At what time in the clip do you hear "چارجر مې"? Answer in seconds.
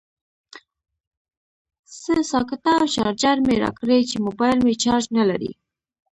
2.95-3.55